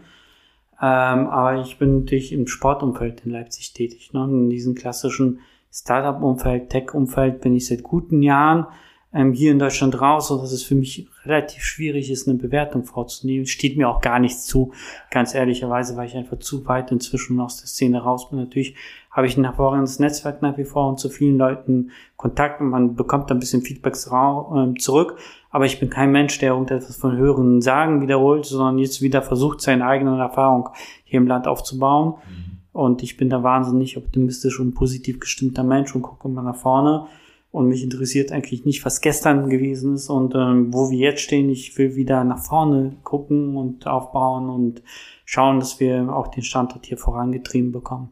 [0.82, 4.14] Ähm, aber ich bin natürlich im Sportumfeld in Leipzig tätig.
[4.14, 4.24] Ne?
[4.24, 5.40] In diesem klassischen
[5.72, 8.68] Startup-Umfeld, Tech-Umfeld bin ich seit guten Jahren
[9.14, 12.84] ähm, hier in Deutschland raus, so dass es für mich relativ schwierig ist, eine Bewertung
[12.84, 13.48] vorzunehmen.
[13.48, 14.72] Steht mir auch gar nichts zu,
[15.10, 18.40] ganz ehrlicherweise, weil ich einfach zu weit inzwischen aus der Szene raus bin.
[18.40, 18.76] Natürlich
[19.10, 22.96] habe ich ein hervorragendes Netzwerk nach wie vor und zu vielen Leuten Kontakt und man
[22.96, 25.18] bekommt ein bisschen Feedbacks äh, zurück.
[25.50, 29.62] Aber ich bin kein Mensch, der irgendetwas von höheren Sagen wiederholt, sondern jetzt wieder versucht,
[29.62, 30.70] seine eigene Erfahrung
[31.04, 32.16] hier im Land aufzubauen.
[32.30, 32.60] Mhm.
[32.72, 37.08] Und ich bin da wahnsinnig optimistisch und positiv gestimmter Mensch und gucke immer nach vorne.
[37.52, 41.50] Und mich interessiert eigentlich nicht, was gestern gewesen ist und ähm, wo wir jetzt stehen.
[41.50, 44.84] Ich will wieder nach vorne gucken und aufbauen und
[45.26, 48.12] schauen, dass wir auch den Standort hier vorangetrieben bekommen.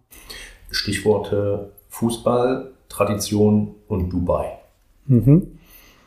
[0.71, 4.57] Stichworte Fußball, Tradition und Dubai.
[5.05, 5.57] Mhm.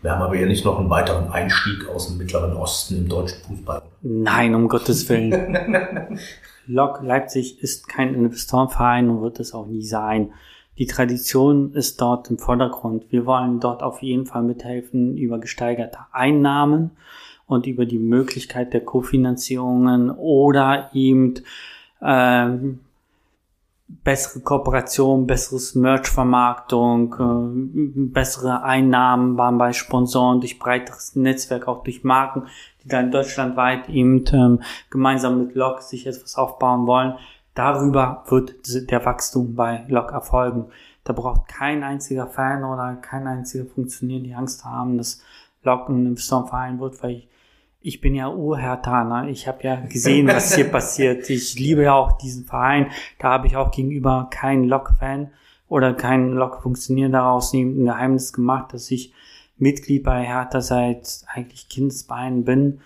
[0.03, 3.43] Wir haben aber ja nicht noch einen weiteren Einstieg aus dem Mittleren Osten im deutschen
[3.43, 3.83] Fußball.
[4.03, 6.19] Nein, um Gottes Willen.
[6.67, 10.33] Lok Leipzig ist kein Investorenverein und wird es auch nie sein.
[10.81, 13.05] Die Tradition ist dort im Vordergrund.
[13.11, 16.93] Wir wollen dort auf jeden Fall mithelfen über gesteigerte Einnahmen
[17.47, 21.35] und über die Möglichkeit der Kofinanzierungen oder eben
[22.01, 22.81] ähm,
[23.89, 32.05] bessere Kooperation, besseres Merch-Vermarktung, äh, bessere Einnahmen waren bei Sponsoren durch breiteres Netzwerk, auch durch
[32.05, 32.45] Marken,
[32.83, 37.17] die dann deutschlandweit eben ähm, gemeinsam mit Lok sich etwas aufbauen wollen.
[37.55, 40.67] Darüber wird der Wachstum bei Lok erfolgen.
[41.05, 45.23] Da braucht kein einziger Fan oder kein einziger Funktionär die Angst haben, dass
[45.63, 47.29] Lok ein Investorenverein wird, weil ich,
[47.81, 49.29] ich bin ja Urhertaner.
[49.29, 51.29] Ich habe ja gesehen, was hier passiert.
[51.29, 52.91] Ich liebe ja auch diesen Verein.
[53.19, 55.31] Da habe ich auch gegenüber keinen Lok-Fan
[55.69, 59.13] oder keinen Lok-Funktionär daraus ein Geheimnis gemacht, dass ich
[59.57, 62.81] Mitglied bei Hertha seit eigentlich Kindesbeinen bin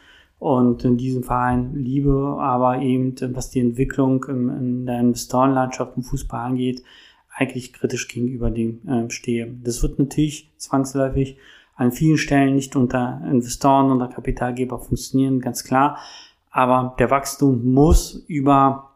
[0.44, 6.38] und in diesem Verein liebe, aber eben was die Entwicklung in der Investorenlandschaft im Fußball
[6.38, 6.82] angeht,
[7.34, 9.46] eigentlich kritisch gegenüber dem äh, stehe.
[9.62, 11.38] Das wird natürlich zwangsläufig
[11.76, 15.96] an vielen Stellen nicht unter Investoren oder Kapitalgeber funktionieren, ganz klar.
[16.50, 18.90] Aber der Wachstum muss über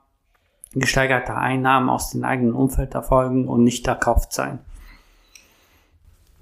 [0.75, 4.59] gesteigerte Einnahmen aus dem eigenen Umfeld erfolgen und nicht erkauft sein.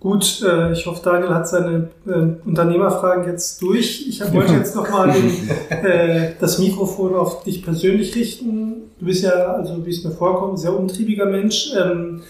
[0.06, 4.06] Gut, äh, ich hoffe, Daniel hat seine äh, Unternehmerfragen jetzt durch.
[4.08, 5.12] Ich wollte jetzt nochmal
[5.68, 8.82] äh, das Mikrofon auf dich persönlich richten.
[9.00, 11.72] Du bist ja, also wie es mir vorkommt, ein sehr umtriebiger Mensch.
[11.76, 12.22] Ähm,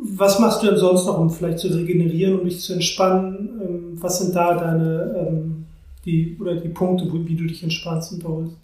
[0.00, 3.50] was machst du denn sonst noch, um vielleicht zu regenerieren, um dich zu entspannen?
[3.60, 5.64] Ähm, was sind da deine ähm,
[6.04, 8.54] die oder die Punkte, wie du dich entspannst und erholst?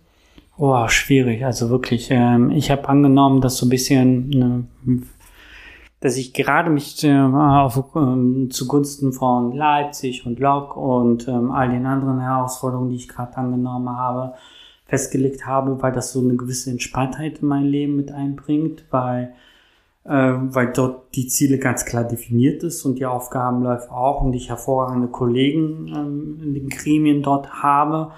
[0.57, 1.45] Oh, schwierig.
[1.45, 2.07] Also wirklich.
[2.13, 5.03] Ähm, ich habe angenommen, dass so ein bisschen eine
[6.01, 11.71] dass ich gerade mich äh, auf, ähm, zugunsten von Leipzig und Lok und ähm, all
[11.71, 14.35] den anderen Herausforderungen, die ich gerade angenommen habe,
[14.87, 19.35] festgelegt habe, weil das so eine gewisse Entspanntheit in mein Leben mit einbringt, weil
[20.05, 24.33] äh, weil dort die Ziele ganz klar definiert ist und die Aufgaben läuft auch und
[24.33, 28.13] ich hervorragende Kollegen ähm, in den Gremien dort habe,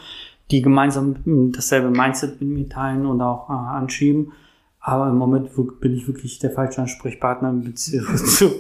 [0.50, 1.16] die gemeinsam
[1.52, 4.32] dasselbe Mindset mit mir teilen und auch äh, anschieben
[4.80, 8.50] aber im Moment bin ich wirklich der falsche Ansprechpartner in Beziehung zu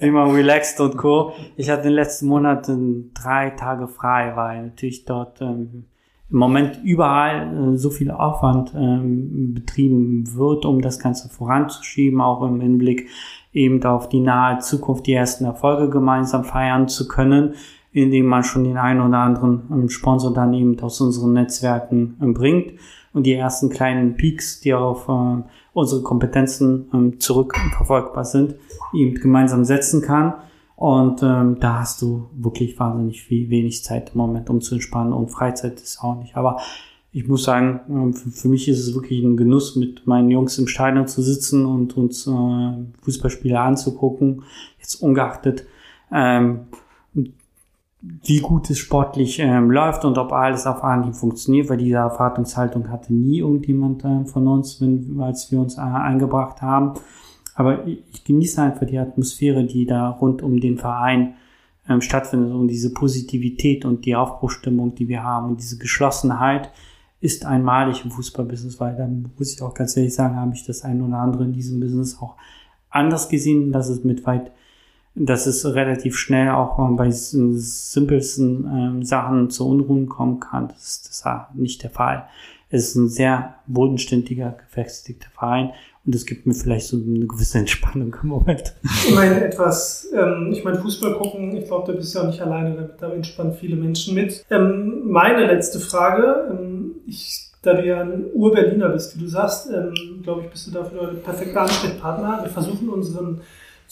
[0.00, 1.32] immer relaxed und co.
[1.56, 5.84] Ich hatte den letzten Monaten drei Tage frei, weil natürlich dort ähm,
[6.30, 12.42] im Moment überall äh, so viel Aufwand ähm, betrieben wird, um das Ganze voranzuschieben, auch
[12.42, 13.08] im Hinblick
[13.52, 17.54] eben auf die nahe Zukunft die ersten Erfolge gemeinsam feiern zu können,
[17.92, 22.34] indem man schon den einen oder anderen ähm, Sponsor dann eben aus unseren Netzwerken ähm,
[22.34, 22.72] bringt
[23.12, 28.56] und die ersten kleinen Peaks, die auf äh, unsere Kompetenzen ähm, zurückverfolgbar sind,
[28.94, 30.34] eben gemeinsam setzen kann.
[30.76, 35.12] Und ähm, da hast du wirklich wahnsinnig viel, wenig Zeit im Moment, um zu entspannen
[35.12, 36.36] und Freizeit ist auch nicht.
[36.36, 36.60] Aber
[37.12, 40.58] ich muss sagen, ähm, für, für mich ist es wirklich ein Genuss, mit meinen Jungs
[40.58, 44.42] im Stadion zu sitzen und uns äh, Fußballspiele anzugucken.
[44.78, 45.66] Jetzt ungeachtet,
[46.10, 46.60] ähm,
[48.02, 52.90] wie gut es sportlich ähm, läuft und ob alles auf Anhieb funktioniert, weil diese Erwartungshaltung
[52.90, 56.94] hatte nie irgendjemand äh, von uns, wenn, als wir uns äh, eingebracht haben.
[57.54, 61.34] Aber ich genieße einfach die Atmosphäre, die da rund um den Verein
[61.88, 66.70] ähm, stattfindet und diese Positivität und die Aufbruchstimmung, die wir haben und diese Geschlossenheit
[67.20, 70.82] ist einmalig im Fußballbusiness, weil dann muss ich auch ganz ehrlich sagen, habe ich das
[70.82, 72.34] ein oder andere in diesem Business auch
[72.90, 74.50] anders gesehen, dass es mit weit,
[75.14, 80.68] dass es relativ schnell auch bei simpelsten ähm, Sachen zu Unruhen kommen kann.
[80.68, 82.26] Das ist, das ist nicht der Fall.
[82.70, 85.72] Es ist ein sehr bodenständiger, gefestigter Verein
[86.04, 88.74] und es gibt mir vielleicht so eine gewisse Entspannung im Moment.
[88.82, 92.40] Ich meine, etwas, ähm, ich meine, Fußball gucken, ich glaube, da bist du ja nicht
[92.40, 94.44] alleine damit, da entspannen viele Menschen mit.
[94.50, 99.70] Ähm, meine letzte Frage, ähm, ich, da du ja ein Ur-Berliner bist, wie du sagst,
[99.70, 102.40] ähm, glaube ich, bist du dafür der perfekte Ansprechpartner.
[102.42, 103.42] Wir versuchen unseren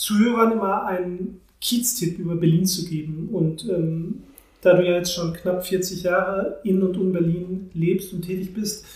[0.01, 4.23] Zuhörern immer einen Kiez-Tipp über Berlin zu geben und ähm,
[4.63, 8.55] da du ja jetzt schon knapp 40 Jahre in und um Berlin lebst und tätig
[8.55, 8.87] bist,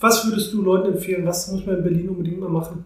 [0.00, 1.24] was würdest du Leuten empfehlen?
[1.26, 2.84] Was muss man in Berlin unbedingt mal machen?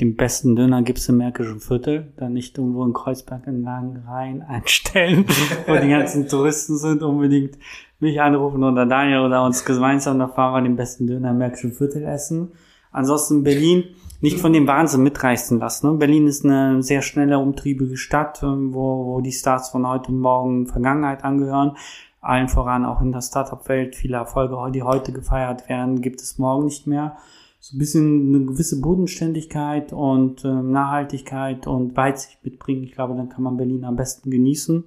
[0.00, 4.04] Den besten Döner gibt es im Märkischen Viertel, da nicht irgendwo in Kreuzberg in langen
[4.06, 5.26] Reihen einstellen,
[5.66, 7.58] wo die ganzen Touristen sind, unbedingt
[8.00, 11.72] mich anrufen oder Daniel oder uns gemeinsam, da fahren wir den besten Döner im Märkischen
[11.72, 12.52] Viertel essen.
[12.90, 13.84] Ansonsten Berlin
[14.20, 15.92] nicht von dem Wahnsinn mitreißen lassen.
[15.92, 15.98] Ne?
[15.98, 20.20] Berlin ist eine sehr schnelle, umtriebige Stadt, ähm, wo, wo die Stars von heute und
[20.20, 21.76] morgen Vergangenheit angehören
[22.20, 26.64] allen voran auch in der Startup-Welt, viele Erfolge, die heute gefeiert werden, gibt es morgen
[26.64, 27.16] nicht mehr.
[27.60, 32.84] So ein bisschen eine gewisse Bodenständigkeit und äh, Nachhaltigkeit und Weitsicht mitbringen.
[32.84, 34.84] Ich glaube, dann kann man Berlin am besten genießen.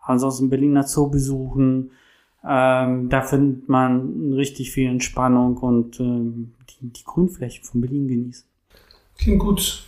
[0.00, 1.90] Ansonsten Berliner Zoo besuchen.
[2.46, 8.46] Ähm, da findet man richtig viel Entspannung und ähm, die, die Grünfläche von Berlin genießen.
[9.18, 9.84] Klingt gut.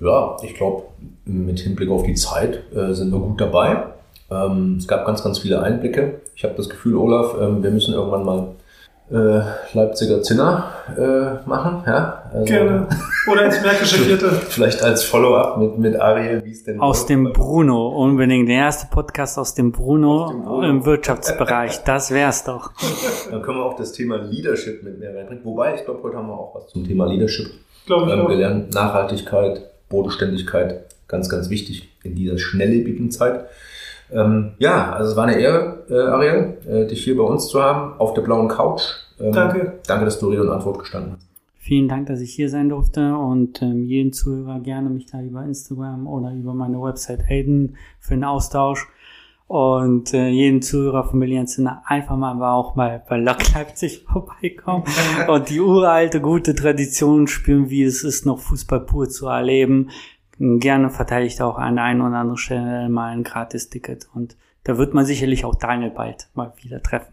[0.00, 0.84] Ja, ich glaube,
[1.24, 3.84] mit Hinblick auf die Zeit äh, sind wir gut dabei.
[4.30, 6.20] Ähm, es gab ganz, ganz viele Einblicke.
[6.34, 8.48] Ich habe das Gefühl, Olaf, ähm, wir müssen irgendwann mal
[9.10, 9.42] äh,
[9.74, 11.82] Leipziger Zinner äh, machen.
[11.86, 12.22] Ja?
[12.32, 12.88] Also, Gerne.
[13.30, 14.30] Oder ins Märkische Viertel.
[14.48, 18.48] Vielleicht als Follow-up mit, mit Ariel, wie es denn Aus dem Bruno, unbedingt.
[18.48, 20.68] Der erste Podcast aus dem Bruno, aus dem Bruno.
[20.68, 21.84] im Wirtschaftsbereich.
[21.84, 22.72] Das wär's doch.
[23.30, 25.44] Dann können wir auch das Thema Leadership mit mehr reinbringen.
[25.44, 27.50] Wobei, ich glaube, heute haben wir auch was zum Thema Leadership
[27.86, 28.74] glaube ich ähm, gelernt.
[28.74, 33.46] Nachhaltigkeit, Bodenständigkeit, ganz, ganz wichtig in dieser schnelllebigen Zeit.
[34.12, 37.62] Ähm, ja, also es war eine Ehre, äh, Ariel, äh, dich hier bei uns zu
[37.62, 38.82] haben, auf der blauen Couch.
[39.20, 39.80] Ähm, danke.
[39.86, 41.26] Danke, dass du Rede und Antwort gestanden hast.
[41.56, 45.42] Vielen Dank, dass ich hier sein durfte und ähm, jeden Zuhörer gerne mich da über
[45.42, 48.86] Instagram oder über meine Website Aiden für den Austausch.
[49.46, 54.04] Und äh, jeden Zuhörer von Berlin Zinner einfach mal aber auch mal bei Lok Leipzig
[54.10, 54.84] vorbeikommen
[55.28, 59.90] und die uralte gute Tradition spüren, wie es ist, noch Fußball pur zu erleben
[60.38, 64.08] gerne verteile ich da auch an der einen oder anderen Stelle mal ein Gratis-Ticket.
[64.14, 67.12] Und da wird man sicherlich auch Daniel bald mal wieder treffen.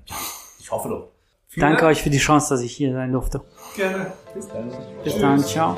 [0.59, 1.07] Ich hoffe doch.
[1.47, 1.91] Vielen Danke Dank.
[1.91, 3.41] euch für die Chance, dass ich hier sein durfte.
[3.75, 4.13] Gerne.
[4.33, 4.71] Bis dann.
[5.03, 5.39] Bis dann.
[5.39, 5.77] Ciao.